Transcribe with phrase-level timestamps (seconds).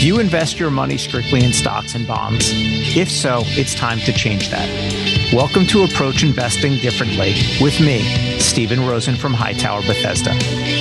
[0.00, 2.52] Do you invest your money strictly in stocks and bonds?
[2.96, 4.66] If so, it's time to change that.
[5.30, 10.30] Welcome to Approach Investing Differently with me, Stephen Rosen from Hightower Bethesda.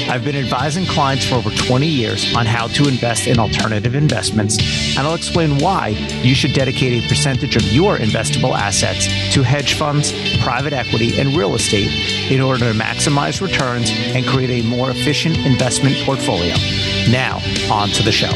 [0.10, 4.58] I've been advising clients for over 20 years on how to invest in alternative investments,
[4.98, 5.90] and I'll explain why
[6.24, 11.36] you should dedicate a percentage of your investable assets to hedge funds, private equity, and
[11.36, 11.92] real estate
[12.32, 16.56] in order to maximize returns and create a more efficient investment portfolio.
[17.12, 17.38] Now,
[17.72, 18.30] on to the show.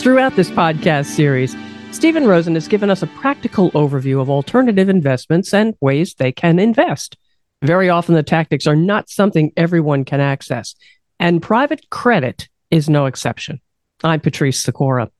[0.00, 1.56] Throughout this podcast series,
[1.92, 6.58] Stephen Rosen has given us a practical overview of alternative investments and ways they can
[6.58, 7.16] invest.
[7.62, 10.74] Very often, the tactics are not something everyone can access,
[11.20, 13.60] and private credit is no exception.
[14.02, 15.12] I'm Patrice Sikora.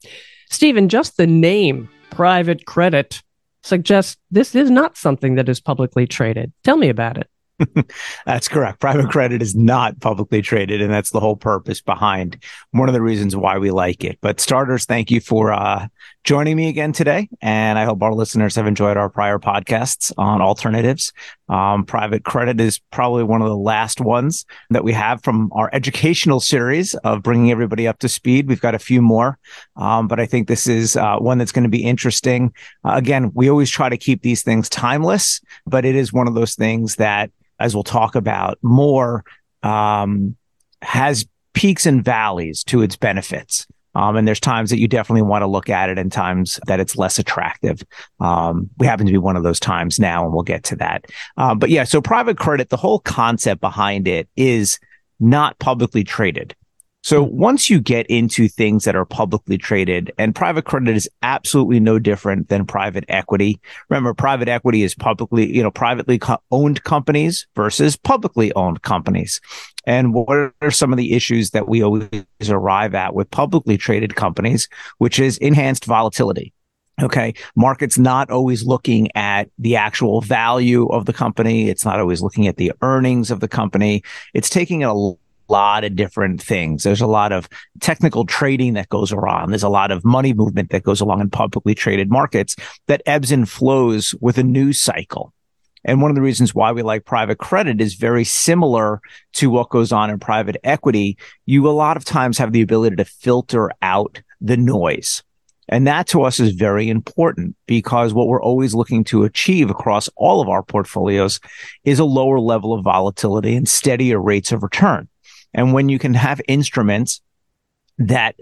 [0.50, 3.22] Stephen, just the name private credit
[3.62, 6.52] suggests this is not something that is publicly traded.
[6.64, 7.28] Tell me about it.
[8.26, 8.80] that's correct.
[8.80, 13.00] Private credit is not publicly traded, and that's the whole purpose behind one of the
[13.00, 14.18] reasons why we like it.
[14.20, 15.88] But starters, thank you for uh,
[16.24, 20.42] joining me again today, and I hope our listeners have enjoyed our prior podcasts on
[20.42, 21.12] alternatives.
[21.48, 25.70] Um, private credit is probably one of the last ones that we have from our
[25.72, 28.48] educational series of bringing everybody up to speed.
[28.48, 29.38] We've got a few more,
[29.76, 32.52] um, but I think this is uh, one that's going to be interesting.
[32.84, 36.34] Uh, again, we always try to keep these things timeless, but it is one of
[36.34, 39.24] those things that as we'll talk about more,
[39.62, 40.36] um,
[40.82, 43.66] has peaks and valleys to its benefits.
[43.94, 46.80] Um, and there's times that you definitely want to look at it and times that
[46.80, 47.82] it's less attractive.
[48.20, 51.06] Um, we happen to be one of those times now, and we'll get to that.
[51.38, 54.78] Um, but yeah, so private credit, the whole concept behind it is
[55.18, 56.54] not publicly traded.
[57.06, 61.78] So once you get into things that are publicly traded and private credit is absolutely
[61.78, 63.60] no different than private equity.
[63.88, 69.40] Remember, private equity is publicly, you know, privately co- owned companies versus publicly owned companies.
[69.86, 72.10] And what are some of the issues that we always
[72.48, 76.52] arrive at with publicly traded companies, which is enhanced volatility?
[77.00, 77.34] Okay.
[77.54, 81.68] Market's not always looking at the actual value of the company.
[81.68, 84.02] It's not always looking at the earnings of the company.
[84.34, 85.12] It's taking a
[85.48, 86.82] lot of different things.
[86.82, 87.48] There's a lot of
[87.80, 89.50] technical trading that goes around.
[89.50, 93.32] There's a lot of money movement that goes along in publicly traded markets that ebbs
[93.32, 95.32] and flows with a news cycle.
[95.84, 99.00] And one of the reasons why we like private credit is very similar
[99.34, 101.16] to what goes on in private equity.
[101.46, 105.22] You a lot of times have the ability to filter out the noise.
[105.68, 110.08] And that to us is very important because what we're always looking to achieve across
[110.16, 111.40] all of our portfolios
[111.84, 115.08] is a lower level of volatility and steadier rates of return.
[115.56, 117.22] And when you can have instruments
[117.98, 118.36] that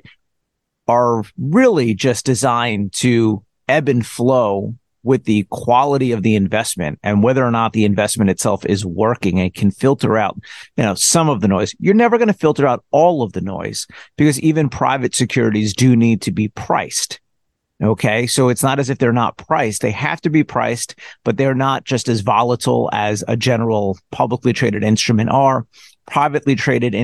[0.87, 7.23] are really just designed to ebb and flow with the quality of the investment and
[7.23, 10.37] whether or not the investment itself is working and can filter out,
[10.77, 11.75] you know, some of the noise.
[11.79, 13.87] You're never going to filter out all of the noise
[14.17, 17.21] because even private securities do need to be priced.
[17.83, 18.27] Okay.
[18.27, 19.83] So it's not as if they're not priced.
[19.83, 24.53] They have to be priced, but they're not just as volatile as a general publicly
[24.53, 25.67] traded instrument are
[26.07, 26.95] privately traded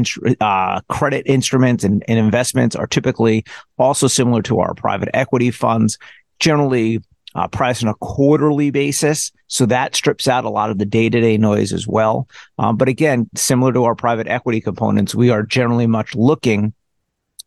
[0.40, 3.44] uh, credit instruments and, and, investments are typically
[3.78, 5.98] also similar to our private equity funds,
[6.38, 7.00] generally
[7.34, 9.32] uh, priced on a quarterly basis.
[9.46, 12.28] So that strips out a lot of the day to day noise as well.
[12.58, 16.74] Um, but again, similar to our private equity components, we are generally much looking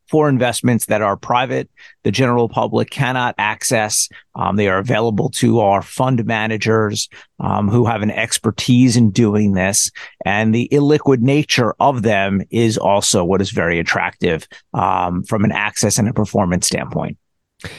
[0.07, 1.69] for investments that are private,
[2.03, 4.09] the general public cannot access.
[4.35, 7.09] Um, they are available to our fund managers
[7.39, 9.91] um, who have an expertise in doing this.
[10.25, 15.51] And the illiquid nature of them is also what is very attractive um, from an
[15.51, 17.17] access and a performance standpoint.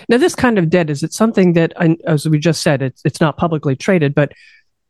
[0.08, 1.74] Now, this kind of debt, is it something that,
[2.06, 4.32] as we just said, it's, it's not publicly traded, but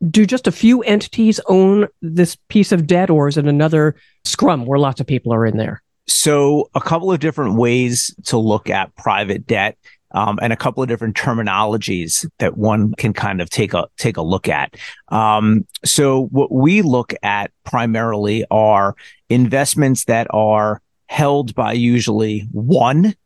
[0.09, 4.67] do just a few entities own this piece of debt, or is it another scrum
[4.67, 5.83] where lots of people are in there?
[6.07, 9.79] So, a couple of different ways to look at private debt.
[10.11, 14.17] Um, and a couple of different terminologies that one can kind of take a take
[14.17, 14.77] a look at.
[15.09, 18.95] Um, so what we look at primarily are
[19.29, 23.17] investments that are held by usually one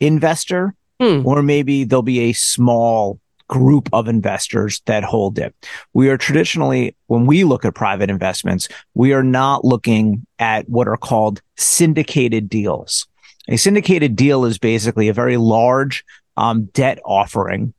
[0.00, 1.20] investor, hmm.
[1.26, 3.19] or maybe there'll be a small
[3.50, 5.52] group of investors that hold it.
[5.92, 10.86] We are traditionally, when we look at private investments, we are not looking at what
[10.86, 13.08] are called syndicated deals.
[13.48, 16.04] A syndicated deal is basically a very large
[16.36, 17.74] um, debt offering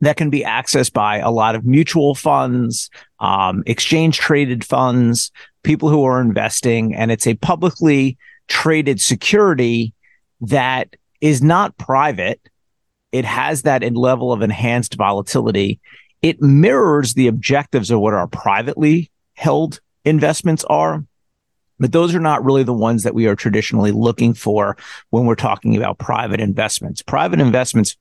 [0.00, 5.32] that can be accessed by a lot of mutual funds, um, exchange traded funds,
[5.64, 8.16] people who are investing, and it's a publicly
[8.46, 9.92] traded security
[10.40, 12.40] that is not private
[13.12, 15.80] it has that level of enhanced volatility.
[16.22, 21.04] It mirrors the objectives of what our privately held investments are.
[21.78, 24.76] But those are not really the ones that we are traditionally looking for
[25.08, 27.00] when we're talking about private investments.
[27.00, 27.96] Private investments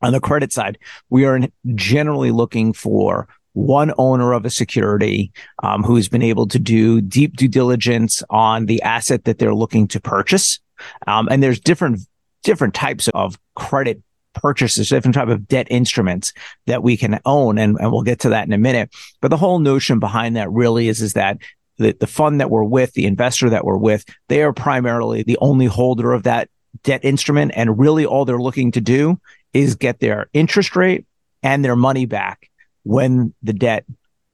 [0.00, 0.78] on the credit side,
[1.10, 1.40] we are
[1.74, 5.32] generally looking for one owner of a security
[5.62, 9.54] um, who has been able to do deep due diligence on the asset that they're
[9.54, 10.60] looking to purchase.
[11.08, 12.00] Um, and there's different
[12.42, 14.02] different types of credit
[14.34, 16.32] purchases, different type of debt instruments
[16.66, 18.90] that we can own, and, and we'll get to that in a minute.
[19.20, 21.38] But the whole notion behind that really is is that
[21.78, 25.38] the, the fund that we're with, the investor that we're with, they are primarily the
[25.40, 26.48] only holder of that
[26.82, 29.18] debt instrument, and really all they're looking to do
[29.52, 31.06] is get their interest rate
[31.42, 32.50] and their money back
[32.84, 33.84] when the debt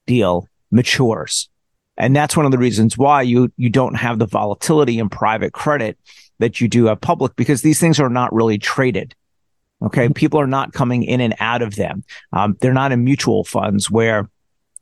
[0.06, 1.48] deal matures.
[1.96, 5.52] And that's one of the reasons why you, you don't have the volatility in private
[5.52, 5.98] credit
[6.38, 9.14] that you do have public because these things are not really traded.
[9.82, 10.04] Okay.
[10.04, 10.12] Mm-hmm.
[10.12, 12.04] People are not coming in and out of them.
[12.32, 14.30] Um, they're not in mutual funds where,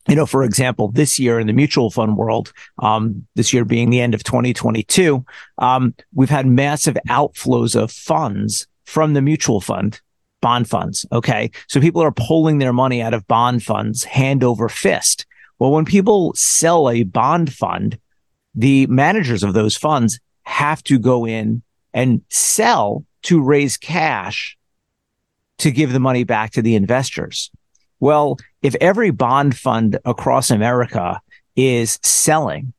[0.09, 3.91] you know, for example, this year in the mutual fund world, um, this year being
[3.91, 5.25] the end of 2022,
[5.59, 10.01] um, we've had massive outflows of funds from the mutual fund
[10.45, 11.07] bond funds.
[11.11, 11.51] Okay.
[11.69, 15.25] So people are pulling their money out of bond funds hand over fist.
[15.59, 17.99] Well, when people sell a bond fund,
[18.55, 21.63] the managers of those funds have to go in
[21.95, 24.59] and sell to raise cash
[25.59, 27.51] to give the money back to the investors.
[28.01, 31.21] Well, if every bond fund across America
[31.57, 32.73] is selling,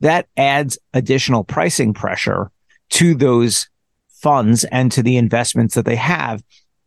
[0.00, 2.50] that adds additional pricing pressure
[2.90, 3.68] to those
[4.08, 6.42] funds and to the investments that they have.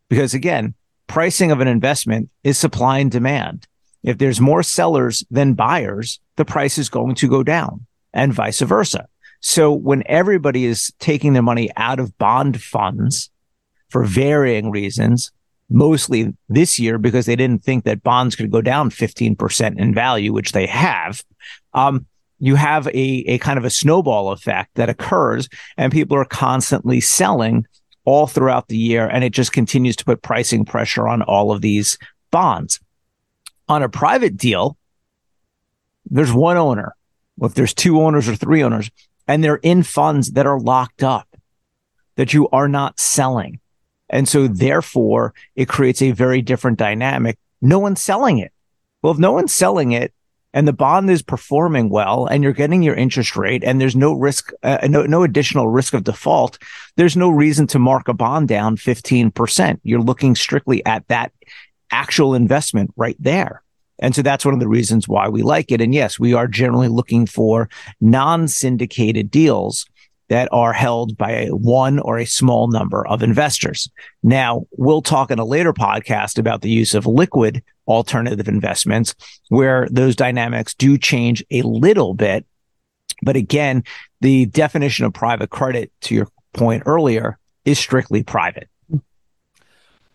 [0.10, 0.74] Because again,
[1.08, 3.68] pricing of an investment is supply and demand.
[4.04, 8.62] If there's more sellers than buyers, the price is going to go down and vice
[8.62, 9.08] versa.
[9.40, 13.30] So when everybody is taking their money out of bond funds
[13.90, 15.32] for varying reasons,
[15.70, 20.34] mostly this year because they didn't think that bonds could go down 15% in value,
[20.34, 21.24] which they have.
[21.74, 22.06] Um,
[22.40, 27.00] you have a, a kind of a snowball effect that occurs and people are constantly
[27.00, 27.66] selling
[28.06, 29.08] all throughout the year.
[29.08, 31.98] And it just continues to put pricing pressure on all of these
[32.32, 32.80] bonds.
[33.68, 34.78] On a private deal,
[36.06, 36.96] there's one owner.
[37.38, 38.90] Well, if there's two owners or three owners,
[39.28, 41.28] and they're in funds that are locked up
[42.16, 43.60] that you are not selling.
[44.10, 47.38] And so therefore it creates a very different dynamic.
[47.62, 48.52] No one's selling it.
[49.02, 50.14] Well, if no one's selling it,
[50.54, 54.14] and the bond is performing well and you're getting your interest rate and there's no
[54.14, 56.58] risk, uh, no, no additional risk of default,
[56.96, 59.80] there's no reason to mark a bond down 15%.
[59.84, 61.32] You're looking strictly at that
[61.92, 63.62] actual investment right there.
[64.00, 65.82] And so that's one of the reasons why we like it.
[65.82, 67.70] And yes, we are generally looking for
[68.00, 69.86] non syndicated deals
[70.30, 73.90] that are held by a one or a small number of investors.
[74.24, 79.16] Now, we'll talk in a later podcast about the use of liquid alternative investments
[79.50, 82.46] where those dynamics do change a little bit.
[83.22, 83.84] But again,
[84.22, 88.70] the definition of private credit, to your point earlier, is strictly private.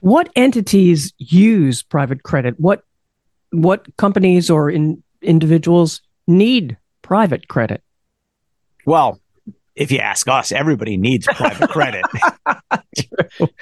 [0.00, 2.58] What entities use private credit?
[2.58, 2.84] What
[3.50, 7.82] what companies or in, individuals need private credit?
[8.86, 9.20] Well,
[9.74, 12.04] if you ask us, everybody needs private credit.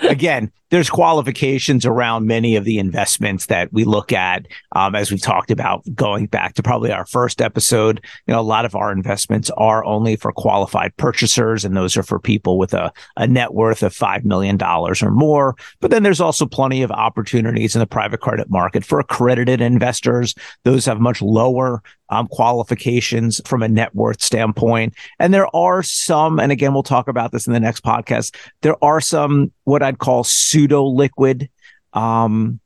[0.00, 4.46] Again, there's qualifications around many of the investments that we look at.
[4.74, 8.42] Um, as we've talked about going back to probably our first episode, you know, a
[8.42, 12.72] lot of our investments are only for qualified purchasers, and those are for people with
[12.72, 15.54] a, a net worth of $5 million or more.
[15.80, 20.34] But then there's also plenty of opportunities in the private credit market for accredited investors.
[20.64, 21.82] Those have much lower
[22.12, 24.94] um, qualifications from a net worth standpoint.
[25.18, 28.36] And there are some, and again, we'll talk about this in the next podcast.
[28.60, 30.22] There are some what I'd call
[30.62, 31.50] pseudo liquid
[31.92, 32.60] um,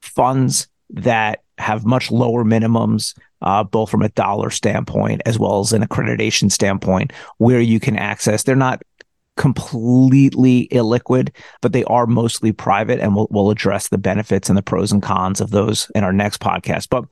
[0.00, 5.72] funds that have much lower minimums, uh, both from a dollar standpoint as well as
[5.72, 8.42] an accreditation standpoint, where you can access.
[8.42, 8.82] They're not
[9.36, 11.30] completely illiquid,
[11.60, 15.02] but they are mostly private, and we'll we'll address the benefits and the pros and
[15.02, 16.88] cons of those in our next podcast.
[16.88, 17.04] But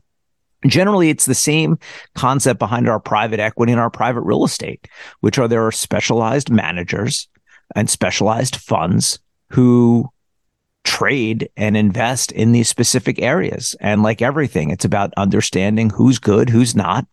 [0.67, 1.79] Generally, it's the same
[2.15, 4.89] concept behind our private equity and our private real estate,
[5.21, 7.29] which are there are specialized managers
[7.77, 10.11] and specialized funds who
[10.87, 13.75] trade and invest in these specific areas.
[13.81, 17.07] And like everything, it's about understanding who's good, who's not,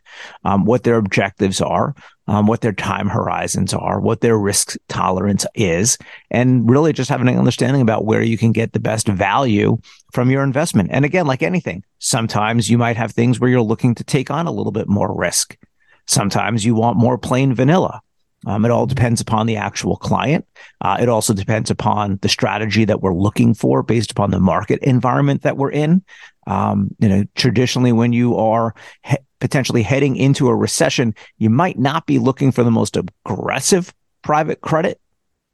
[0.46, 1.96] um, what their objectives are,
[2.28, 5.98] um, what their time horizons are, what their risk tolerance is,
[6.30, 9.78] and really just having an understanding about where you can get the best value
[10.14, 10.90] from your investment.
[10.94, 14.46] And again, like anything, sometimes you might have things where you're looking to take on
[14.46, 15.58] a little bit more risk.
[16.06, 18.02] Sometimes you want more plain vanilla.
[18.46, 20.46] Um, it all depends upon the actual client.
[20.82, 24.80] Uh, it also depends upon the strategy that we're looking for based upon the market
[24.82, 26.04] environment that we're in.
[26.46, 31.80] Um, you know, traditionally, when you are he- potentially heading into a recession, you might
[31.80, 35.00] not be looking for the most aggressive private credit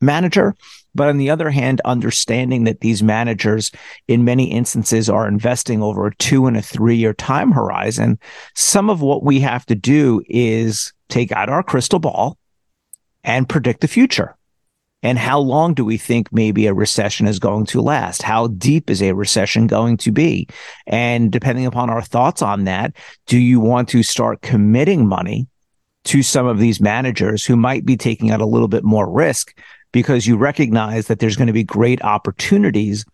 [0.01, 0.55] manager.
[0.95, 3.71] But on the other hand, understanding that these managers
[4.07, 8.17] in many instances are investing over a two and a three year time horizon,
[8.55, 12.38] some of what we have to do is take out our crystal ball
[13.23, 14.35] and predict the future.
[15.01, 18.21] And how long do we think maybe a recession is going to last?
[18.21, 20.47] How deep is a recession going to be?
[20.87, 22.93] And depending upon our thoughts on that,
[23.25, 25.47] do you want to start committing money
[26.05, 29.57] to some of these managers who might be taking out a little bit more risk
[29.91, 33.05] because you recognize that there's going to be great opportunities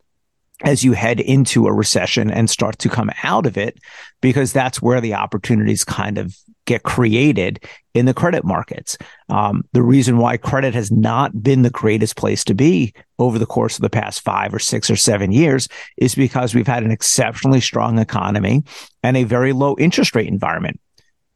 [0.64, 3.78] as you head into a recession and start to come out of it,
[4.22, 6.36] because that's where the opportunities kind of
[6.66, 8.98] get created in the credit markets.
[9.30, 13.46] Um, the reason why credit has not been the greatest place to be over the
[13.46, 16.92] course of the past five or six or seven years is because we've had an
[16.92, 18.64] exceptionally strong economy
[19.04, 20.80] and a very low interest rate environment.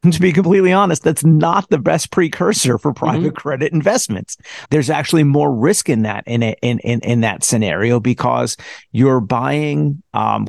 [0.10, 3.36] To be completely honest, that's not the best precursor for private mm-hmm.
[3.36, 4.38] credit investments.
[4.70, 8.56] There's actually more risk in that in, a, in in in that scenario because
[8.92, 10.46] you're buying um,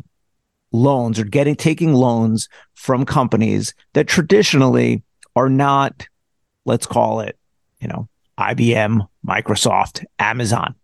[0.71, 5.03] loans or getting taking loans from companies that traditionally
[5.35, 6.07] are not,
[6.65, 7.37] let's call it,
[7.81, 10.75] you know, IBM, Microsoft, Amazon.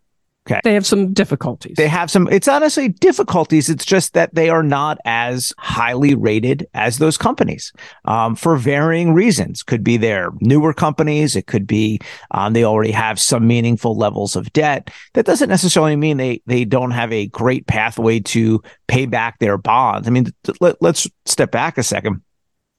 [0.50, 0.62] Okay.
[0.64, 1.76] They have some difficulties.
[1.76, 3.70] They have some, it's honestly difficulties.
[3.70, 7.74] It's just that they are not as highly rated as those companies
[8.06, 9.62] um, for varying reasons.
[9.62, 11.36] Could be they're newer companies.
[11.36, 12.00] It could be
[12.32, 14.90] um, they already have some meaningful levels of debt.
[15.16, 19.58] That doesn't necessarily mean they, they don't have a great pathway to pay back their
[19.58, 20.08] bonds.
[20.08, 20.28] I mean,
[20.62, 22.22] let, let's step back a second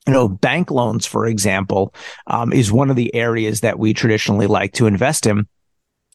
[0.06, 1.92] you know, bank loans, for example,
[2.28, 5.46] um, is one of the areas that we traditionally like to invest in.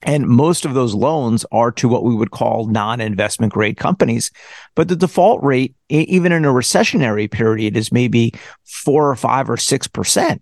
[0.04, 4.32] And most of those loans are to what we would call non investment grade companies.
[4.76, 8.34] But the default rate, even in a recessionary period, is maybe
[8.66, 10.42] four or five or 6%.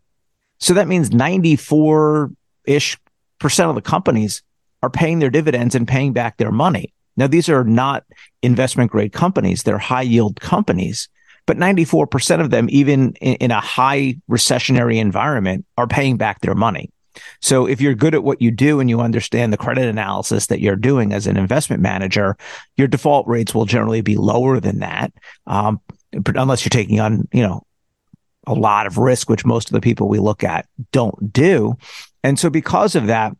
[0.59, 2.31] So that means 94
[2.65, 2.97] ish
[3.39, 4.43] percent of the companies
[4.83, 6.93] are paying their dividends and paying back their money.
[7.17, 8.03] Now, these are not
[8.41, 11.09] investment grade companies, they're high yield companies.
[11.47, 16.55] But 94% of them, even in, in a high recessionary environment, are paying back their
[16.55, 16.91] money.
[17.41, 20.59] So if you're good at what you do and you understand the credit analysis that
[20.59, 22.37] you're doing as an investment manager,
[22.77, 25.13] your default rates will generally be lower than that.
[25.47, 25.81] Um,
[26.13, 27.65] unless you're taking on, you know,
[28.47, 31.77] a lot of risk, which most of the people we look at don't do.
[32.23, 33.35] And so because of that,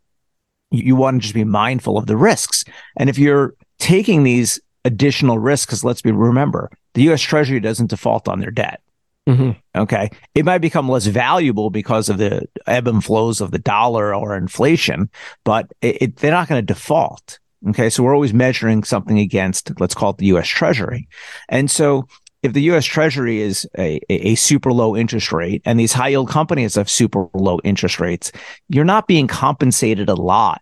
[0.72, 2.64] you, want to just be mindful of the risks.
[2.98, 7.90] And if you're taking these additional risks, because let's be remember, the US Treasury doesn't
[7.90, 8.82] default on their debt.
[9.30, 9.52] Mm-hmm.
[9.80, 10.10] Okay.
[10.34, 14.36] It might become less valuable because of the ebb and flows of the dollar or
[14.36, 15.10] inflation,
[15.44, 17.40] but it, it, they're not going to default.
[17.70, 17.90] Okay.
[17.90, 21.08] So we're always measuring something against, let's call it the US Treasury.
[21.50, 22.08] And so
[22.42, 26.30] if the US Treasury is a, a, super low interest rate and these high yield
[26.30, 28.32] companies have super low interest rates,
[28.68, 30.62] you're not being compensated a lot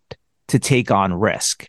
[0.49, 1.65] to take on risk.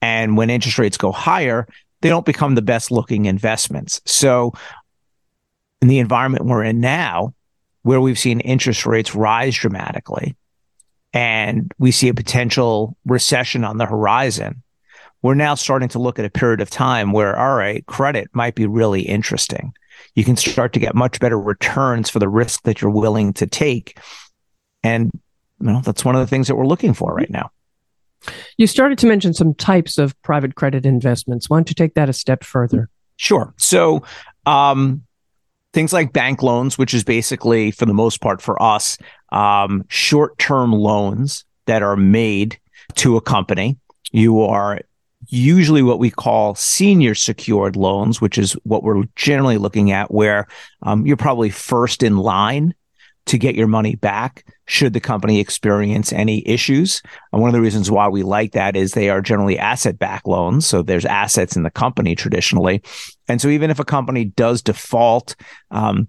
[0.00, 1.68] And when interest rates go higher,
[2.00, 4.00] they don't become the best looking investments.
[4.04, 4.52] So
[5.82, 7.34] in the environment we're in now,
[7.82, 10.36] where we've seen interest rates rise dramatically
[11.12, 14.62] and we see a potential recession on the horizon,
[15.20, 18.54] we're now starting to look at a period of time where, all right, credit might
[18.54, 19.74] be really interesting.
[20.14, 23.46] You can start to get much better returns for the risk that you're willing to
[23.46, 23.98] take.
[24.82, 25.10] And
[25.60, 27.50] you know, that's one of the things that we're looking for right now.
[28.56, 31.50] You started to mention some types of private credit investments.
[31.50, 32.88] Why don't you take that a step further?
[33.16, 33.52] Sure.
[33.56, 34.02] So,
[34.46, 35.02] um,
[35.72, 38.98] things like bank loans, which is basically, for the most part, for us,
[39.30, 42.58] um, short term loans that are made
[42.96, 43.78] to a company.
[44.10, 44.80] You are
[45.28, 50.46] usually what we call senior secured loans, which is what we're generally looking at, where
[50.82, 52.74] um, you're probably first in line
[53.26, 57.02] to get your money back should the company experience any issues.
[57.32, 60.26] And one of the reasons why we like that is they are generally asset backed
[60.26, 60.66] loans.
[60.66, 62.82] So there's assets in the company traditionally.
[63.28, 65.34] And so even if a company does default,
[65.70, 66.08] um,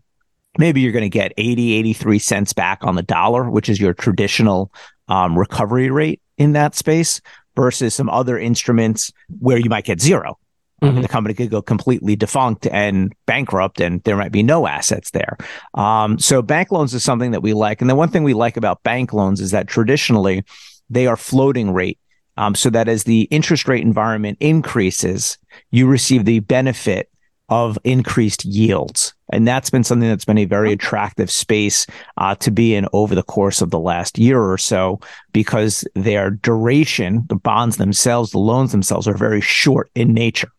[0.57, 3.93] maybe you're going to get 80, 83 cents back on the dollar, which is your
[3.93, 4.71] traditional
[5.07, 7.21] um, recovery rate in that space
[7.55, 10.37] versus some other instruments where you might get zero.
[10.83, 11.01] Mm-hmm.
[11.01, 15.37] The company could go completely defunct and bankrupt, and there might be no assets there.
[15.73, 17.81] Um, so bank loans is something that we like.
[17.81, 20.43] And the one thing we like about bank loans is that traditionally
[20.89, 21.99] they are floating rate.
[22.35, 25.37] Um, so that as the interest rate environment increases,
[25.69, 27.09] you receive the benefit
[27.49, 29.13] of increased yields.
[29.31, 31.85] And that's been something that's been a very attractive space
[32.17, 34.99] uh, to be in over the course of the last year or so
[35.31, 40.49] because their duration, the bonds themselves, the loans themselves are very short in nature.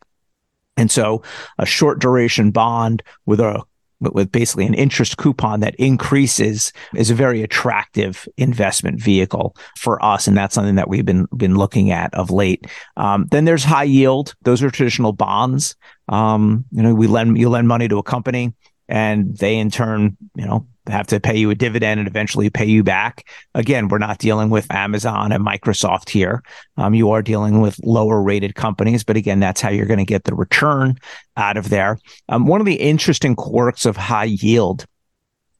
[0.77, 1.23] And so
[1.57, 3.63] a short duration bond with a
[4.01, 10.27] with basically an interest coupon that increases is a very attractive investment vehicle for us.
[10.27, 12.67] And that's something that we've been, been looking at of late.
[12.97, 14.35] Um, then there's high yield.
[14.41, 15.75] Those are traditional bonds.
[16.09, 18.53] Um, you know, we lend, you lend money to a company
[18.87, 22.65] and they in turn, you know, have to pay you a dividend and eventually pay
[22.65, 23.27] you back.
[23.53, 26.43] Again, we're not dealing with Amazon and Microsoft here.
[26.77, 30.05] Um, you are dealing with lower rated companies, but again, that's how you're going to
[30.05, 30.97] get the return
[31.37, 31.99] out of there.
[32.29, 34.85] Um, one of the interesting quirks of high yield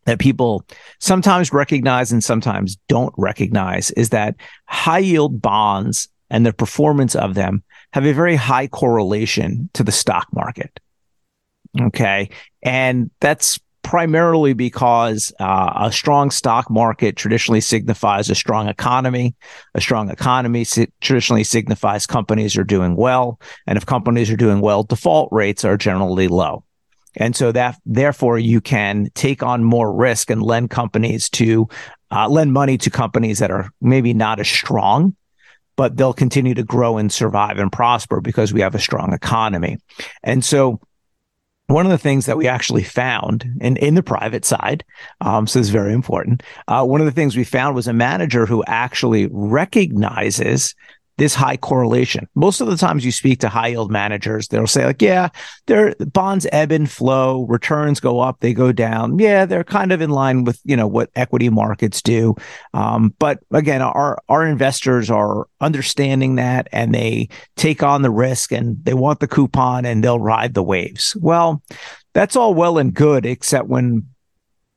[0.05, 0.63] that people
[0.99, 7.33] sometimes recognize and sometimes don't recognize is that high yield bonds and the performance of
[7.33, 7.63] them
[7.93, 10.79] have a very high correlation to the stock market.
[11.79, 12.29] Okay.
[12.63, 19.35] And that's primarily because uh, a strong stock market traditionally signifies a strong economy.
[19.75, 23.39] A strong economy si- traditionally signifies companies are doing well.
[23.67, 26.63] And if companies are doing well, default rates are generally low.
[27.15, 31.69] And so that therefore you can take on more risk and lend companies to
[32.09, 35.15] uh, lend money to companies that are maybe not as strong,
[35.75, 39.77] but they'll continue to grow and survive and prosper because we have a strong economy.
[40.23, 40.79] And so
[41.67, 44.83] one of the things that we actually found in, in the private side,
[45.21, 46.43] um, so it's very important.
[46.67, 50.75] Uh, one of the things we found was a manager who actually recognizes
[51.17, 52.27] this high correlation.
[52.35, 55.29] Most of the times you speak to high yield managers, they'll say like, yeah,
[55.67, 59.17] their bonds ebb and flow, returns go up, they go down.
[59.17, 62.35] Yeah, they're kind of in line with, you know, what equity markets do.
[62.73, 68.51] Um, but again, our, our investors are understanding that and they take on the risk
[68.51, 71.15] and they want the coupon and they'll ride the waves.
[71.19, 71.63] Well,
[72.13, 74.07] that's all well and good, except when,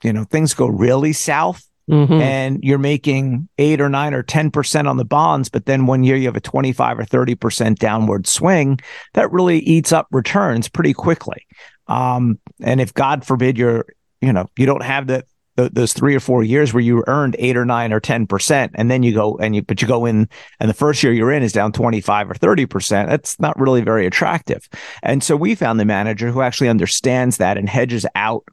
[0.05, 2.13] you know, things go really south Mm-hmm.
[2.13, 6.17] and you're making eight or nine or 10% on the bonds, but then one year
[6.17, 8.79] you have a 25 or 30% downward swing,
[9.15, 11.47] that really eats up returns pretty quickly.
[11.87, 13.87] Um, and if God forbid you're,
[14.21, 15.25] you know, you don't have that
[15.59, 19.03] those three or four years where you earned eight or nine or 10%, and then
[19.03, 20.29] you go and you, but you go in
[20.61, 23.09] and the first year you're in is down 25 or 30%.
[23.09, 24.69] That's not really very attractive.
[25.03, 28.45] And so we found the manager who actually understands that and hedges out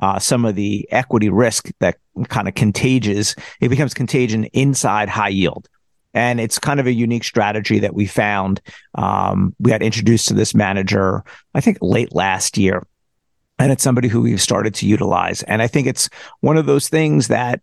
[0.00, 3.34] uh, some of the equity risk that kind of contagious.
[3.60, 5.68] It becomes contagion inside high yield.
[6.12, 8.60] And it's kind of a unique strategy that we found.
[8.94, 12.86] Um, we got introduced to this manager, I think late last year.
[13.58, 15.42] And it's somebody who we've started to utilize.
[15.44, 16.08] And I think it's
[16.40, 17.60] one of those things that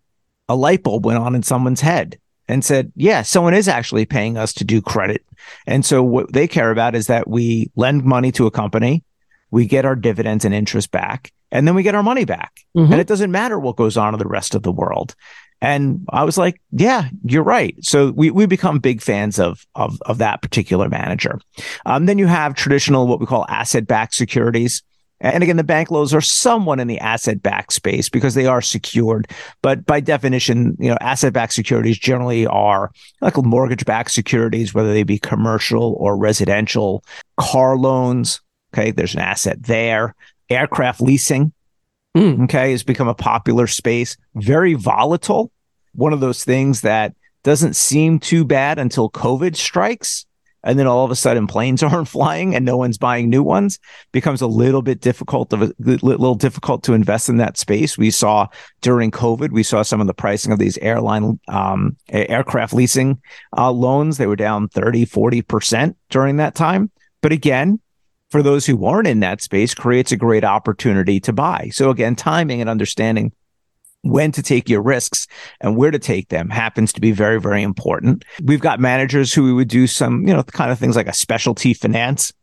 [0.50, 4.38] a light bulb went on in someone's head and said, yeah, someone is actually paying
[4.38, 5.26] us to do credit.
[5.66, 9.04] And so what they care about is that we lend money to a company,
[9.50, 12.62] we get our dividends and interest back, and then we get our money back.
[12.76, 12.92] Mm-hmm.
[12.92, 15.16] And it doesn't matter what goes on in the rest of the world.
[15.62, 17.76] And I was like, yeah, you're right.
[17.82, 21.40] So we, we become big fans of, of, of that particular manager.
[21.86, 24.82] Um, then you have traditional, what we call asset backed securities.
[25.20, 28.62] And again, the bank loans are somewhat in the asset backed space because they are
[28.62, 29.28] secured.
[29.62, 34.92] But by definition, you know, asset backed securities generally are like mortgage backed securities, whether
[34.92, 37.04] they be commercial or residential,
[37.38, 38.42] car loans.
[38.74, 38.90] Okay.
[38.90, 40.16] There's an asset there
[40.52, 41.54] aircraft leasing.
[42.16, 42.44] Mm.
[42.44, 44.18] Okay, has become a popular space.
[44.36, 45.52] Very volatile.
[45.94, 50.26] One of those things that doesn't seem too bad until COVID strikes.
[50.64, 53.80] And then all of a sudden planes aren't flying and no one's buying new ones
[54.12, 57.98] becomes a little bit difficult of a little difficult to invest in that space.
[57.98, 58.48] We saw
[58.82, 63.22] during COVID, we saw some of the pricing of these airline, um, aircraft leasing
[63.58, 64.18] uh, loans.
[64.18, 66.92] They were down 30, 40% during that time.
[67.22, 67.80] But again,
[68.32, 71.70] for those who aren't in that space creates a great opportunity to buy.
[71.72, 73.34] So again, timing and understanding
[74.04, 75.28] when to take your risks
[75.60, 78.26] and where to take them happens to be very, very important.
[78.44, 81.74] We've got managers who would do some, you know, kind of things like a specialty
[81.74, 82.34] finance.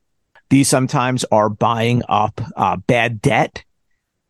[0.51, 3.65] These sometimes are buying up uh, bad debt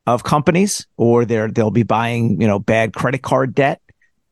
[0.07, 3.83] of companies, or they're they'll be buying, you know, bad credit card debt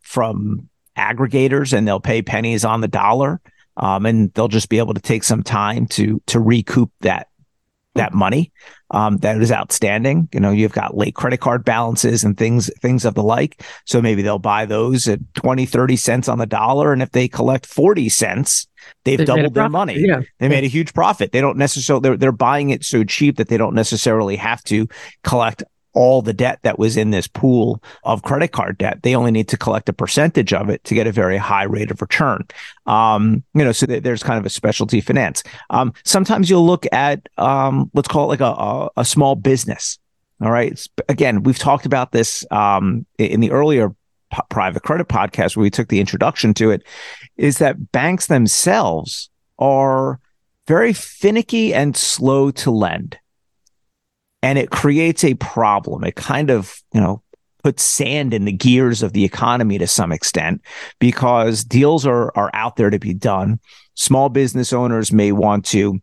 [0.01, 3.41] from aggregators, and they'll pay pennies on the dollar
[3.77, 7.29] um, and they'll just be able to take some time to to recoup that
[7.97, 8.53] that money
[8.91, 10.29] um, that is outstanding.
[10.33, 13.63] You know, you've got late credit card balances and things things of the like.
[13.85, 16.93] So maybe they'll buy those at 20, 30 cents on the dollar.
[16.93, 18.69] And if they collect 40 cents,
[19.05, 19.99] they've they doubled their money.
[19.99, 20.21] Yeah.
[20.39, 21.33] They made a huge profit.
[21.33, 24.89] They don't necessarily they're, they're buying it so cheap that they don't necessarily have to
[25.25, 25.65] collect
[25.97, 29.03] all the debt that was in this pool of credit card debt.
[29.03, 31.91] They only need to collect a percentage of it to get a very high rate
[31.91, 32.45] of return.
[32.85, 35.43] Um, you know, so th- there's kind of a specialty finance.
[35.71, 39.99] Um, sometimes you'll look at, um, let's call it like a, a, a small business.
[40.43, 40.87] All right.
[41.09, 45.71] Again, we've talked about this um, in the earlier p- private credit podcast where we
[45.71, 46.83] took the introduction to it.
[47.39, 50.21] Is that banks themselves are
[50.67, 53.17] very finicky and slow to lend.
[54.43, 56.05] And it creates a problem.
[56.05, 57.23] It kind of, you know,
[57.63, 60.63] puts sand in the gears of the economy to some extent
[60.99, 63.59] because deals are are out there to be done.
[63.95, 66.01] Small business owners may want to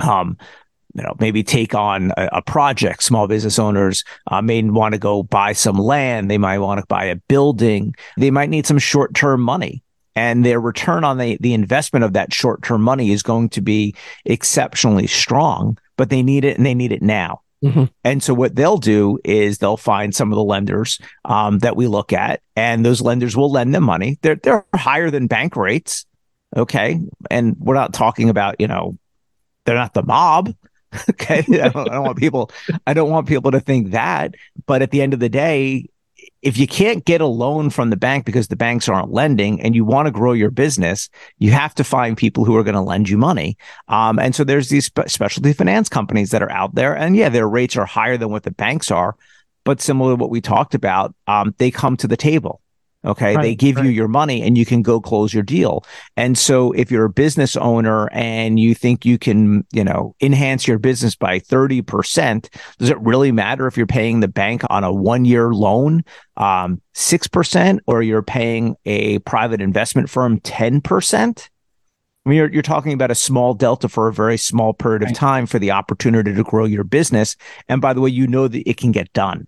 [0.00, 0.36] um,
[0.94, 3.02] you know, maybe take on a, a project.
[3.02, 6.30] Small business owners uh, may want to go buy some land.
[6.30, 7.94] They might want to buy a building.
[8.16, 9.82] They might need some short term money.
[10.16, 13.60] And their return on the, the investment of that short term money is going to
[13.60, 17.42] be exceptionally strong, but they need it and they need it now.
[17.64, 17.84] Mm-hmm.
[18.04, 21.86] And so what they'll do is they'll find some of the lenders um, that we
[21.86, 24.18] look at, and those lenders will lend them money.
[24.20, 26.04] They're they're higher than bank rates,
[26.54, 27.00] okay.
[27.30, 28.98] And we're not talking about you know,
[29.64, 30.54] they're not the mob.
[31.10, 32.50] okay, I don't, I don't want people.
[32.86, 34.34] I don't want people to think that.
[34.66, 35.88] But at the end of the day,
[36.44, 39.74] if you can't get a loan from the bank because the banks aren't lending and
[39.74, 42.82] you want to grow your business, you have to find people who are going to
[42.82, 43.56] lend you money.
[43.88, 46.94] Um, and so there's these spe- specialty finance companies that are out there.
[46.94, 49.16] And yeah, their rates are higher than what the banks are.
[49.64, 52.60] But similar to what we talked about, um, they come to the table.
[53.04, 53.36] Okay.
[53.36, 53.84] Right, they give right.
[53.84, 55.84] you your money and you can go close your deal.
[56.16, 60.66] And so if you're a business owner and you think you can, you know, enhance
[60.66, 64.92] your business by 30%, does it really matter if you're paying the bank on a
[64.92, 66.04] one year loan,
[66.36, 71.48] um, 6% or you're paying a private investment firm 10%?
[72.26, 75.10] I mean, you're, you're talking about a small delta for a very small period right.
[75.10, 77.36] of time for the opportunity to grow your business.
[77.68, 79.46] And by the way, you know that it can get done.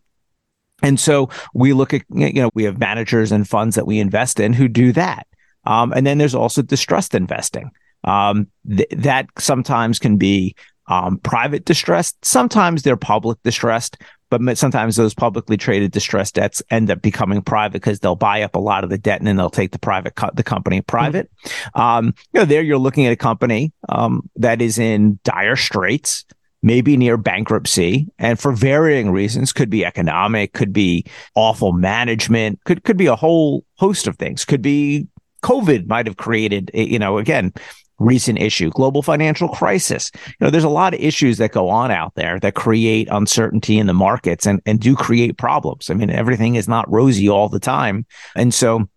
[0.83, 4.41] And so we look at, you know, we have managers and funds that we invest
[4.41, 5.27] in who do that.
[5.65, 7.71] Um, and then there's also distressed investing.
[8.05, 10.55] Um, th- that sometimes can be
[10.89, 12.25] um, private distressed.
[12.25, 13.97] Sometimes they're public distressed,
[14.31, 18.55] but sometimes those publicly traded distressed debts end up becoming private because they'll buy up
[18.55, 21.31] a lot of the debt and then they'll take the private co- the company private.
[21.45, 21.81] Mm-hmm.
[21.81, 26.25] Um, you know, there you're looking at a company um, that is in dire straits
[26.63, 32.85] maybe near bankruptcy and for varying reasons could be economic could be awful management could
[32.85, 34.45] could be a whole host of things.
[34.45, 35.07] Could be
[35.43, 37.53] covid might have created eh, you know again
[37.99, 40.11] recent issue global financial crisis.
[40.15, 43.79] You know there's a lot of issues that go on out there that create uncertainty
[43.79, 45.91] in the markets and and do create problems.
[45.91, 48.07] I mean everything is not rosy all the time.
[48.35, 48.89] And so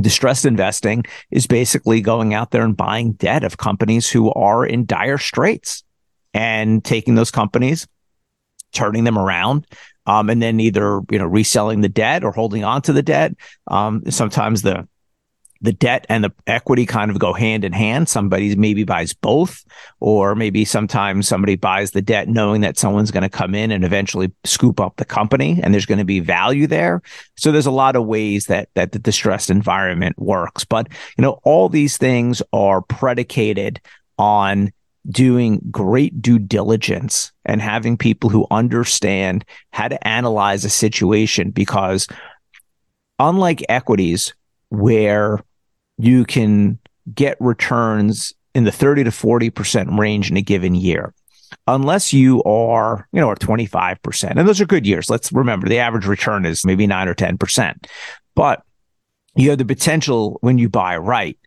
[0.00, 4.86] distressed investing is basically going out there and buying debt of companies who are in
[4.86, 5.83] dire straits
[6.34, 7.86] and taking those companies,
[8.72, 9.66] turning them around,
[10.06, 13.32] um, and then either you know reselling the debt or holding on to the debt.
[13.68, 14.86] Um, sometimes the
[15.60, 18.06] the debt and the equity kind of go hand in hand.
[18.08, 19.64] Somebody maybe buys both,
[19.98, 23.82] or maybe sometimes somebody buys the debt knowing that someone's going to come in and
[23.82, 27.00] eventually scoop up the company and there's going to be value there.
[27.36, 30.64] So there's a lot of ways that that the distressed environment works.
[30.64, 33.80] But you know, all these things are predicated
[34.18, 34.70] on
[35.08, 42.06] doing great due diligence and having people who understand how to analyze a situation because
[43.18, 44.34] unlike equities
[44.70, 45.40] where
[45.98, 46.78] you can
[47.14, 51.12] get returns in the 30 to 40% range in a given year
[51.66, 55.10] unless you are you know at 25% and those are good years.
[55.10, 57.86] Let's remember the average return is maybe 9 or 10%
[58.34, 58.62] but
[59.36, 61.38] you have the potential when you buy right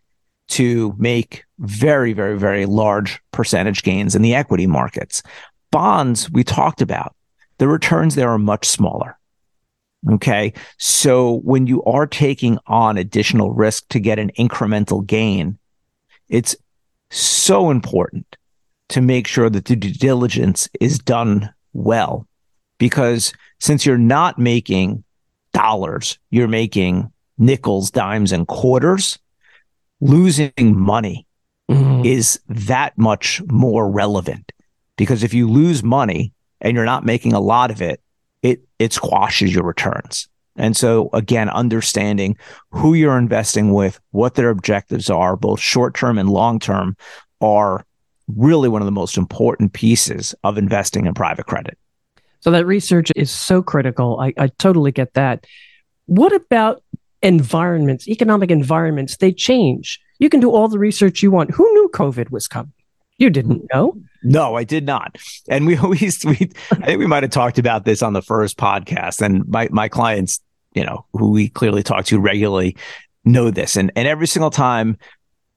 [0.48, 5.22] to make very, very, very large percentage gains in the equity markets.
[5.70, 7.14] Bonds, we talked about,
[7.58, 9.18] the returns there are much smaller.
[10.10, 10.52] Okay.
[10.78, 15.58] So when you are taking on additional risk to get an incremental gain,
[16.28, 16.54] it's
[17.10, 18.36] so important
[18.90, 22.26] to make sure that the due diligence is done well.
[22.78, 25.02] Because since you're not making
[25.52, 29.18] dollars, you're making nickels, dimes, and quarters
[30.00, 31.26] losing money
[31.70, 32.04] mm-hmm.
[32.04, 34.52] is that much more relevant
[34.96, 38.00] because if you lose money and you're not making a lot of it,
[38.42, 40.28] it it squashes your returns.
[40.56, 42.36] And so again, understanding
[42.70, 46.96] who you're investing with, what their objectives are, both short term and long term,
[47.40, 47.84] are
[48.26, 51.78] really one of the most important pieces of investing in private credit.
[52.40, 54.20] So that research is so critical.
[54.20, 55.46] I, I totally get that.
[56.06, 56.82] What about
[57.22, 60.00] environments, economic environments, they change.
[60.18, 61.50] You can do all the research you want.
[61.52, 62.72] Who knew COVID was coming?
[63.18, 64.00] You didn't know.
[64.22, 65.16] No, I did not.
[65.48, 68.56] And we always, we, I think we might have talked about this on the first
[68.56, 69.20] podcast.
[69.20, 70.40] And my, my clients,
[70.74, 72.76] you know, who we clearly talk to regularly
[73.24, 73.76] know this.
[73.76, 74.98] And, and every single time,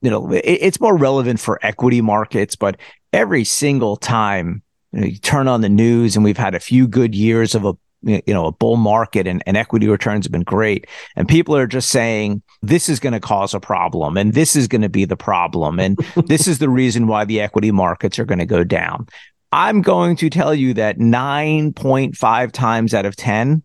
[0.02, 2.78] you know, it, it's more relevant for equity markets, but
[3.14, 6.88] every single time you, know, you turn on the news and we've had a few
[6.88, 10.42] good years of a you know a bull market and, and equity returns have been
[10.42, 14.56] great and people are just saying this is going to cause a problem and this
[14.56, 18.18] is going to be the problem and this is the reason why the equity markets
[18.18, 19.08] are going to go down
[19.52, 23.64] I'm going to tell you that 9.5 times out of 10,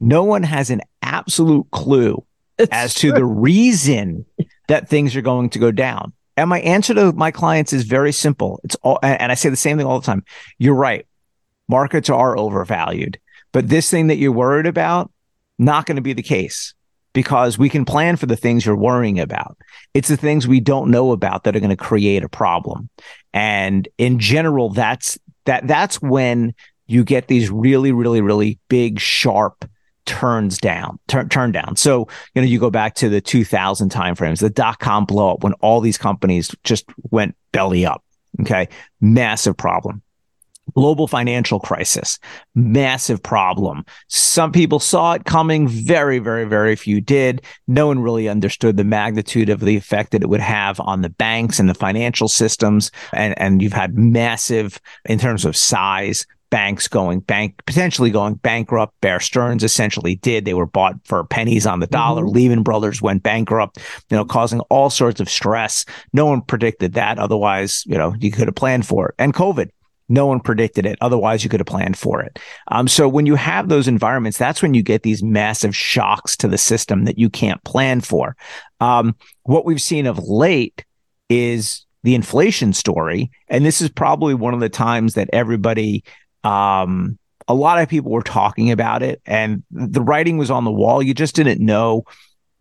[0.00, 2.24] no one has an absolute clue
[2.58, 3.10] it's as true.
[3.10, 4.26] to the reason
[4.66, 6.12] that things are going to go down.
[6.36, 8.60] And my answer to my clients is very simple.
[8.64, 10.24] It's all, and I say the same thing all the time.
[10.58, 11.06] You're right.
[11.68, 13.20] Markets are overvalued,
[13.52, 15.10] but this thing that you're worried about,
[15.58, 16.74] not going to be the case
[17.12, 19.56] because we can plan for the things you're worrying about.
[19.94, 22.88] It's the things we don't know about that are going to create a problem.
[23.32, 26.54] And in general, that's that that's when
[26.86, 29.68] you get these really, really, really big, sharp
[30.06, 31.76] turns down, turn, turn down.
[31.76, 35.44] So, you know, you go back to the 2000 timeframes, the dot com blow up
[35.44, 38.04] when all these companies just went belly up.
[38.40, 38.68] Okay.
[39.00, 40.02] Massive problem
[40.74, 42.18] global financial crisis,
[42.54, 43.84] massive problem.
[44.08, 47.42] Some people saw it coming, very, very, very few did.
[47.66, 51.10] No one really understood the magnitude of the effect that it would have on the
[51.10, 52.90] banks and the financial systems.
[53.12, 59.00] And, and you've had massive, in terms of size, banks going bank potentially going bankrupt.
[59.00, 60.44] Bear Stearns essentially did.
[60.44, 62.22] They were bought for pennies on the dollar.
[62.22, 62.34] Mm-hmm.
[62.34, 63.78] Lehman Brothers went bankrupt,
[64.10, 65.84] you know, causing all sorts of stress.
[66.12, 67.18] No one predicted that.
[67.18, 69.14] Otherwise, you know, you could have planned for it.
[69.18, 69.70] And COVID,
[70.10, 70.98] no one predicted it.
[71.00, 72.38] Otherwise, you could have planned for it.
[72.68, 76.48] Um, so when you have those environments, that's when you get these massive shocks to
[76.48, 78.36] the system that you can't plan for.
[78.80, 80.84] Um, what we've seen of late
[81.28, 86.04] is the inflation story, and this is probably one of the times that everybody.
[86.42, 87.18] Um,
[87.48, 91.02] a lot of people were talking about it and the writing was on the wall.
[91.02, 92.04] You just didn't know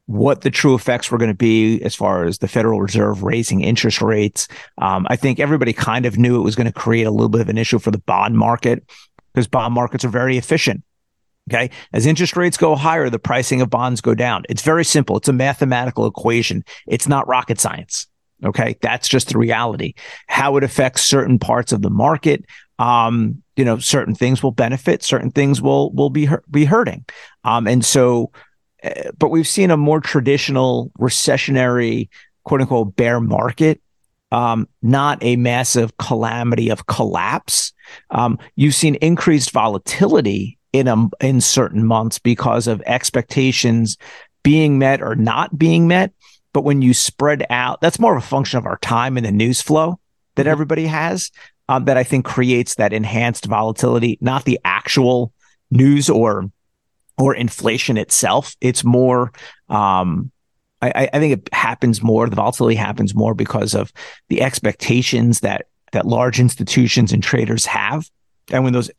[0.10, 3.62] what the true effects were going to be as far as the Federal Reserve raising
[3.62, 4.48] interest rates.
[4.80, 7.42] Um, I think everybody kind of knew it was going to create a little bit
[7.42, 8.84] of an issue for the bond market
[9.32, 10.84] because bond markets are very efficient.
[11.48, 11.70] Okay.
[11.94, 14.46] As interest rates go higher, the pricing of bonds go down.
[14.50, 15.16] It's very simple.
[15.16, 16.64] It's a mathematical equation.
[16.88, 18.08] It's not rocket science.
[18.44, 18.78] Okay.
[18.82, 19.94] That's just the reality.
[20.28, 22.46] How it affects certain parts of the market.
[22.80, 27.06] Um, you know, certain things will benefit, certain things will, will be, be hurting.
[27.44, 28.32] Um, and so
[29.18, 32.10] but we've seen a more traditional recessionary,
[32.44, 33.82] quote unquote, bear market,
[34.32, 37.74] um, not a massive calamity of collapse.
[38.12, 43.98] Um, you've seen increased volatility in a, in certain months because of expectations
[44.44, 46.14] being met or not being met.
[46.54, 49.32] But when you spread out, that's more of a function of our time and the
[49.32, 50.00] news flow
[50.36, 50.52] that mm-hmm.
[50.52, 51.32] everybody has.
[51.68, 55.32] Um, that I think creates that enhanced volatility, not the actual
[55.70, 56.50] news or
[57.20, 58.56] or inflation itself.
[58.62, 59.32] It's more,
[59.68, 60.32] um,
[60.82, 62.30] I, I think it happens more.
[62.30, 63.92] The volatility happens more because of
[64.30, 68.10] the expectations that that large institutions and traders have,
[68.52, 68.90] and when those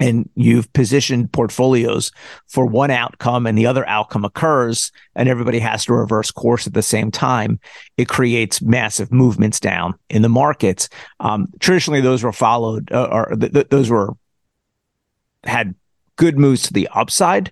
[0.00, 2.12] and you've positioned portfolios
[2.46, 6.74] for one outcome and the other outcome occurs and everybody has to reverse course at
[6.74, 7.58] the same time
[7.96, 13.34] it creates massive movements down in the markets um, traditionally those were followed uh, or
[13.34, 14.14] th- th- those were
[15.42, 15.74] had
[16.18, 17.50] good moves to the upside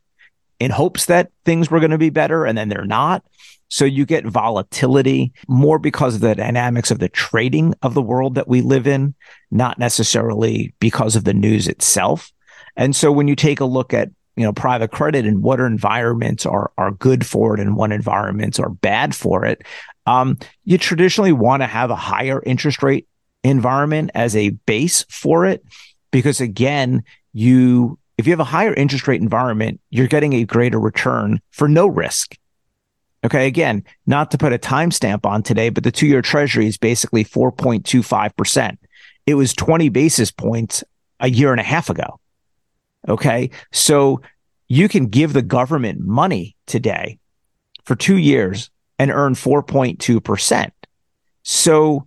[0.60, 3.24] in hopes that things were going to be better and then they're not.
[3.68, 8.34] So you get volatility more because of the dynamics of the trading of the world
[8.34, 9.14] that we live in,
[9.50, 12.30] not necessarily because of the news itself.
[12.76, 16.44] And so when you take a look at you know private credit and what environments
[16.44, 19.62] are are good for it and what environments are bad for it,
[20.04, 23.08] um, you traditionally want to have a higher interest rate
[23.42, 25.64] environment as a base for it
[26.10, 27.02] because again
[27.32, 31.68] you if you have a higher interest rate environment, you're getting a greater return for
[31.68, 32.36] no risk.
[33.24, 33.46] Okay.
[33.46, 37.24] Again, not to put a timestamp on today, but the two year treasury is basically
[37.24, 38.78] 4.25%.
[39.26, 40.84] It was 20 basis points
[41.18, 42.20] a year and a half ago.
[43.08, 43.50] Okay.
[43.72, 44.20] So
[44.68, 47.18] you can give the government money today
[47.84, 50.70] for two years and earn 4.2%.
[51.42, 52.06] So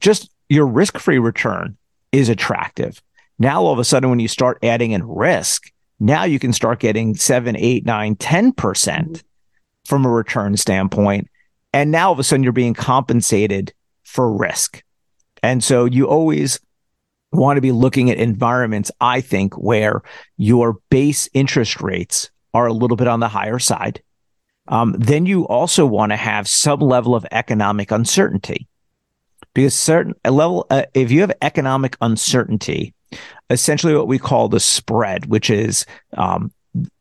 [0.00, 1.76] just your risk free return
[2.10, 3.02] is attractive.
[3.42, 6.78] Now, all of a sudden, when you start adding in risk, now you can start
[6.78, 9.14] getting seven, eight, nine, 10% mm-hmm.
[9.84, 11.28] from a return standpoint.
[11.72, 13.74] And now all of a sudden you're being compensated
[14.04, 14.84] for risk.
[15.42, 16.60] And so you always
[17.32, 20.02] want to be looking at environments, I think, where
[20.36, 24.00] your base interest rates are a little bit on the higher side.
[24.68, 28.68] Um, then you also want to have some level of economic uncertainty
[29.52, 32.94] because certain a level, uh, if you have economic uncertainty,
[33.50, 36.52] essentially what we call the spread, which is um,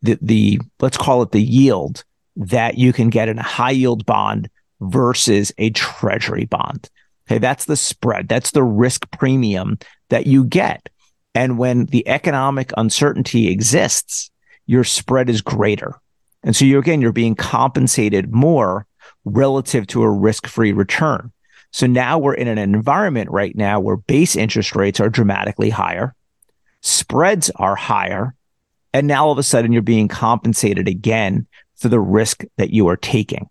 [0.01, 2.03] the, the let's call it the yield
[2.35, 6.89] that you can get in a high yield bond versus a treasury bond.
[7.27, 8.27] Okay, that's the spread.
[8.27, 9.77] That's the risk premium
[10.09, 10.89] that you get.
[11.33, 14.31] And when the economic uncertainty exists,
[14.65, 15.95] your spread is greater.
[16.43, 18.85] And so you again, you're being compensated more
[19.23, 21.31] relative to a risk-free return.
[21.71, 26.13] So now we're in an environment right now where base interest rates are dramatically higher,
[26.81, 28.35] spreads are higher,
[28.93, 32.87] and now all of a sudden you're being compensated again for the risk that you
[32.89, 33.49] are taking.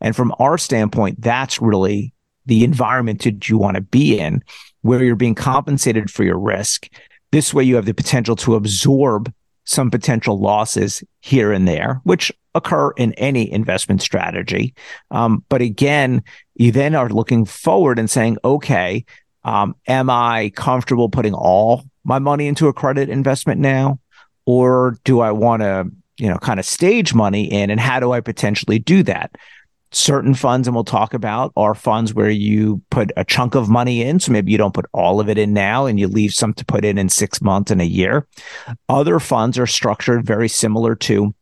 [0.00, 2.12] And from our standpoint, that's really
[2.46, 4.44] the environment that you want to be in,
[4.82, 6.90] where you're being compensated for your risk.
[7.32, 9.32] This way you have the potential to absorb
[9.64, 14.74] some potential losses here and there, which occur in any investment strategy.
[15.10, 16.22] Um, but again,
[16.54, 19.04] you then are looking forward and saying, okay,
[19.42, 23.98] um, am I comfortable putting all my money into a credit investment now?
[24.46, 27.70] Or do I want to, you know, kind of stage money in?
[27.70, 29.34] And how do I potentially do that?
[29.94, 34.02] Certain funds, and we'll talk about, are funds where you put a chunk of money
[34.02, 34.20] in.
[34.20, 36.64] So maybe you don't put all of it in now and you leave some to
[36.64, 38.26] put in in six months and a year.
[38.88, 41.34] Other funds are structured very similar to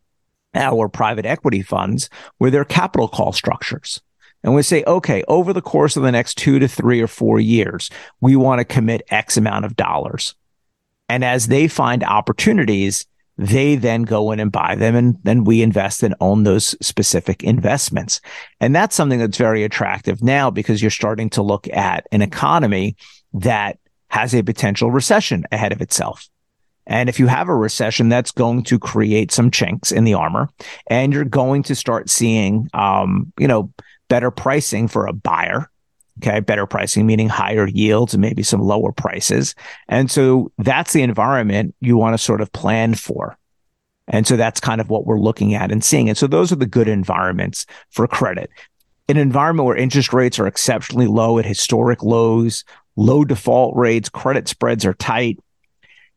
[0.55, 4.01] our private equity funds, where they're capital call structures.
[4.45, 7.39] And we say, okay, over the course of the next two to three or four
[7.39, 10.35] years, we want to commit X amount of dollars.
[11.09, 13.07] And as they find opportunities,
[13.47, 17.43] they then go in and buy them and then we invest and own those specific
[17.43, 18.21] investments.
[18.61, 22.97] And that's something that's very attractive now because you're starting to look at an economy
[23.35, 23.79] that
[24.09, 26.29] has a potential recession ahead of itself.
[26.87, 30.49] And if you have a recession, that's going to create some chinks in the armor
[30.89, 33.73] and you're going to start seeing, um, you know,
[34.09, 35.71] better pricing for a buyer
[36.19, 36.41] Okay.
[36.41, 39.55] Better pricing, meaning higher yields and maybe some lower prices.
[39.89, 43.39] And so that's the environment you want to sort of plan for.
[44.09, 46.09] And so that's kind of what we're looking at and seeing.
[46.09, 48.51] And so those are the good environments for credit.
[49.09, 52.65] An environment where interest rates are exceptionally low at historic lows,
[52.97, 55.39] low default rates, credit spreads are tight.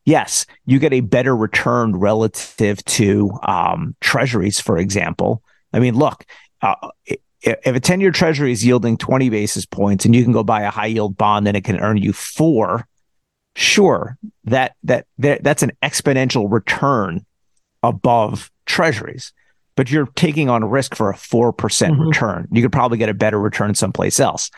[0.04, 5.42] Yes, you get a better return relative to um, treasuries, for example.
[5.74, 6.26] I mean, look,
[6.62, 6.76] uh,
[7.46, 10.62] if a 10 year treasury is yielding 20 basis points and you can go buy
[10.62, 12.88] a high yield bond and it can earn you four,
[13.56, 17.26] sure, that, that, that that's an exponential return
[17.84, 19.32] above treasuries,
[19.76, 22.48] but you're taking on risk for a 4% mm hmm return.
[22.52, 24.50] You could probably get a better return someplace else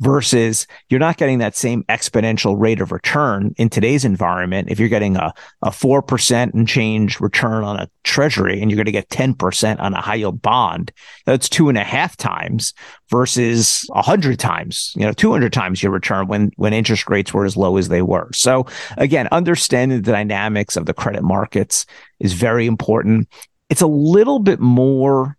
[0.00, 4.70] versus you're not getting that same exponential rate of return in today's environment.
[4.70, 5.32] If you're getting a,
[5.62, 9.94] a 4% and change return on a treasury and you're going to get 10% on
[9.94, 10.92] a high yield bond,
[11.26, 12.74] that's two and a half times
[13.10, 17.44] versus a hundred times, you know, 200 times your return when, when interest rates were
[17.44, 18.28] as low as they were.
[18.32, 21.86] So again, understanding the dynamics of the credit markets
[22.20, 23.28] is very important.
[23.68, 25.36] It's a little bit more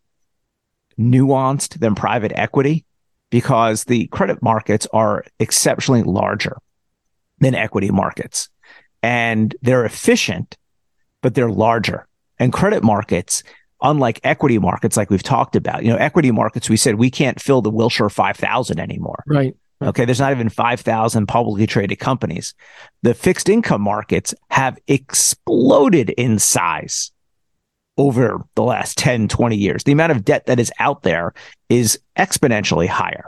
[1.00, 2.86] nuanced than private equity
[3.30, 6.58] because the credit markets are exceptionally larger
[7.40, 8.50] than equity markets
[9.02, 10.58] and they're efficient,
[11.22, 12.08] but they're larger.
[12.38, 13.44] And credit markets,
[13.82, 17.42] unlike equity markets, like we've talked about, you know, equity markets, we said we can't
[17.42, 19.24] fill the Wilshire 5000 anymore.
[19.28, 19.56] Right.
[19.82, 20.06] Okay.
[20.06, 22.54] There's not even 5,000 publicly traded companies.
[23.04, 27.12] The fixed income markets have exploded in size
[28.00, 29.84] over the last 10, 20 years.
[29.84, 31.34] The amount of debt that is out there
[31.68, 33.26] is exponentially higher.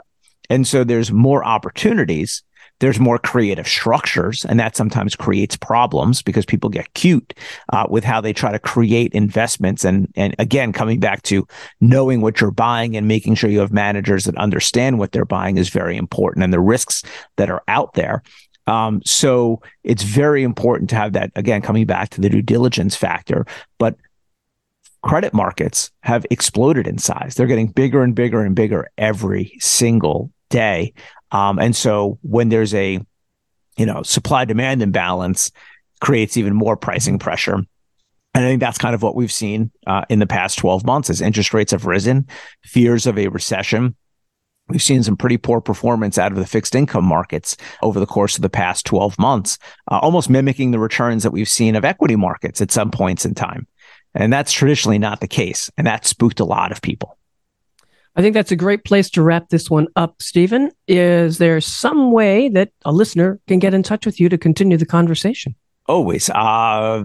[0.48, 2.42] And so there's more opportunities.
[2.80, 7.34] There's more creative structures, and that sometimes creates problems because people get cute
[7.68, 9.84] uh, with how they try to create investments.
[9.84, 11.46] And and again, coming back to
[11.80, 15.58] knowing what you're buying and making sure you have managers that understand what they're buying
[15.58, 17.04] is very important, and the risks
[17.36, 18.22] that are out there.
[18.66, 22.96] Um, so it's very important to have that again, coming back to the due diligence
[22.96, 23.46] factor,
[23.78, 23.96] but
[25.02, 27.34] credit markets have exploded in size.
[27.34, 30.94] They're getting bigger and bigger and bigger every single day.
[31.32, 33.00] Um, and so when there's a,
[33.76, 35.50] you know, supply demand imbalance
[36.00, 37.64] creates even more pricing pressure.
[38.34, 41.10] And I think that's kind of what we've seen uh, in the past 12 months
[41.10, 42.26] as interest rates have risen,
[42.64, 43.94] fears of a recession.
[44.68, 48.36] We've seen some pretty poor performance out of the fixed income markets over the course
[48.36, 49.58] of the past 12 months,
[49.90, 53.34] uh, almost mimicking the returns that we've seen of equity markets at some points in
[53.34, 53.66] time.
[54.14, 55.70] And that's traditionally not the case.
[55.76, 57.18] And that spooked a lot of people.
[58.14, 60.70] I think that's a great place to wrap this one up, Stephen.
[60.86, 64.76] Is there some way that a listener can get in touch with you to continue
[64.76, 65.54] the conversation?
[65.86, 66.28] Always.
[66.28, 67.04] Uh,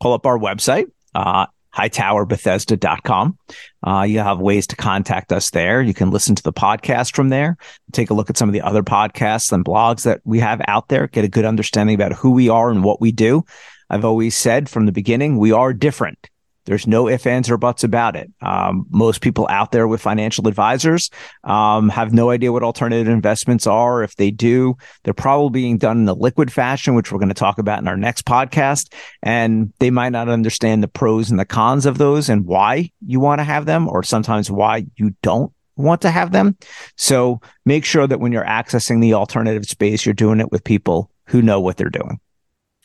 [0.00, 1.46] pull up our website, uh,
[1.76, 3.38] hightowerbethesda.com.
[3.86, 5.80] Uh, you have ways to contact us there.
[5.80, 7.56] You can listen to the podcast from there,
[7.92, 10.88] take a look at some of the other podcasts and blogs that we have out
[10.88, 13.44] there, get a good understanding about who we are and what we do.
[13.90, 16.28] I've always said from the beginning, we are different.
[16.68, 18.30] There's no ifs, ands, or buts about it.
[18.42, 21.08] Um, most people out there with financial advisors
[21.42, 24.02] um, have no idea what alternative investments are.
[24.02, 27.34] If they do, they're probably being done in the liquid fashion, which we're going to
[27.34, 28.92] talk about in our next podcast.
[29.22, 33.18] And they might not understand the pros and the cons of those and why you
[33.18, 36.54] want to have them, or sometimes why you don't want to have them.
[36.96, 41.10] So make sure that when you're accessing the alternative space, you're doing it with people
[41.28, 42.20] who know what they're doing.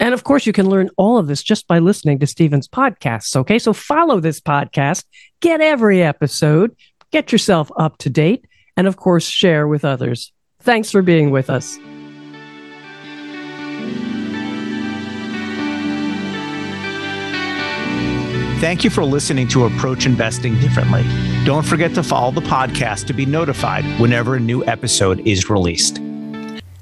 [0.04, 3.38] And of course, you can learn all of this just by listening to Stephen's podcasts.
[3.38, 3.58] Okay.
[3.58, 5.06] So follow this podcast,
[5.39, 6.76] get every episode,
[7.14, 8.45] get yourself up to date,
[8.76, 10.34] and of course, share with others.
[10.60, 11.78] Thanks for being with us.
[18.60, 21.04] Thank you for listening to Approach Investing Differently.
[21.45, 26.01] Don't forget to follow the podcast to be notified whenever a new episode is released.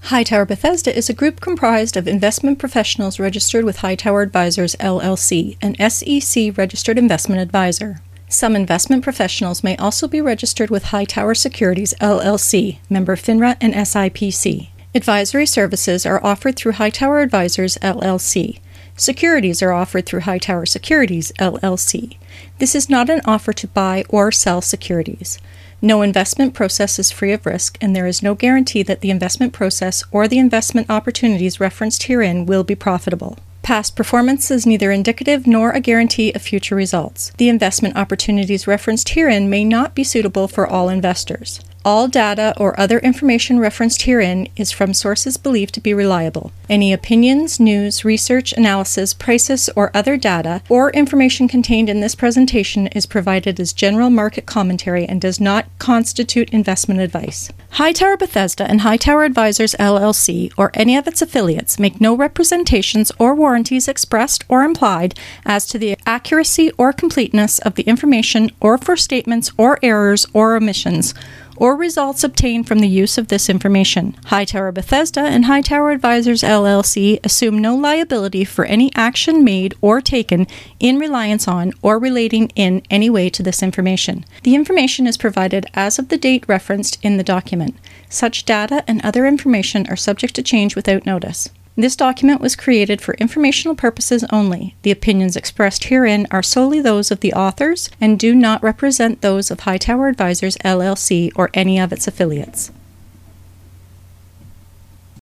[0.06, 5.76] Hightower Bethesda is a group comprised of investment professionals registered with Hightower Advisors LLC, an
[5.89, 8.02] SEC registered investment advisor.
[8.28, 14.70] Some investment professionals may also be registered with Hightower Securities LLC, member FINRA and SIPC.
[14.95, 18.60] Advisory services are offered through Hightower Advisors LLC.
[18.97, 22.18] Securities are offered through Hightower Securities LLC.
[22.58, 25.38] This is not an offer to buy or sell securities.
[25.84, 29.52] No investment process is free of risk, and there is no guarantee that the investment
[29.52, 33.40] process or the investment opportunities referenced herein will be profitable.
[33.64, 37.32] Past performance is neither indicative nor a guarantee of future results.
[37.38, 41.60] The investment opportunities referenced herein may not be suitable for all investors.
[41.84, 46.52] All data or other information referenced herein is from sources believed to be reliable.
[46.70, 52.86] Any opinions, news, research, analysis, prices, or other data or information contained in this presentation
[52.88, 57.50] is provided as general market commentary and does not constitute investment advice.
[57.72, 63.34] Hightower Bethesda and Hightower Advisors LLC or any of its affiliates make no representations or
[63.34, 65.16] warranties expressed or implied
[65.46, 70.56] as to the accuracy or completeness of the information or for statements or errors or
[70.56, 71.16] omissions
[71.62, 74.18] or results obtained from the use of this information.
[74.26, 80.47] Hightower Bethesda and Hightower Advisors LLC assume no liability for any action made or taken
[80.80, 84.26] in reliance on or relating in any way to this information.
[84.41, 87.76] The information is provided as of the date referenced in the document.
[88.09, 91.51] Such data and other information are subject to change without notice.
[91.76, 94.76] This document was created for informational purposes only.
[94.82, 99.50] The opinions expressed herein are solely those of the authors and do not represent those
[99.50, 102.72] of Hightower Advisors LLC or any of its affiliates.